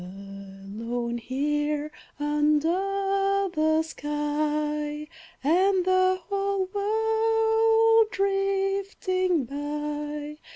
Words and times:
Alone 0.01 1.19
here, 1.19 1.91
under 2.19 3.49
the 3.53 3.83
sky, 3.83 5.07
And 5.43 5.85
the 5.85 6.19
whole 6.27 6.67
world 6.73 8.07
drifting 8.09 9.45
by! 9.45 10.39